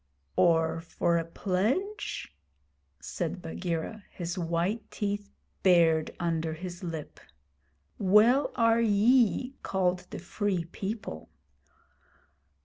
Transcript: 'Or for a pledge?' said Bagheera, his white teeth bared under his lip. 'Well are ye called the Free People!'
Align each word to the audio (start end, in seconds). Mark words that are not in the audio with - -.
'Or 0.35 0.81
for 0.81 1.17
a 1.17 1.23
pledge?' 1.25 2.33
said 2.99 3.39
Bagheera, 3.39 4.03
his 4.09 4.35
white 4.35 4.89
teeth 4.89 5.29
bared 5.61 6.09
under 6.19 6.53
his 6.53 6.83
lip. 6.83 7.19
'Well 7.99 8.51
are 8.55 8.81
ye 8.81 9.53
called 9.61 10.07
the 10.09 10.17
Free 10.17 10.65
People!' 10.65 11.29